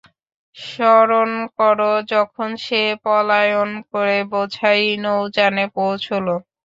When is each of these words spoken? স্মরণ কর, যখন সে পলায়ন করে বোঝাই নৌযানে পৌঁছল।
স্মরণ 0.55 1.29
কর, 1.57 1.79
যখন 2.11 2.49
সে 2.65 2.81
পলায়ন 3.03 3.69
করে 3.91 4.17
বোঝাই 4.31 4.81
নৌযানে 5.03 5.65
পৌঁছল। 5.75 6.25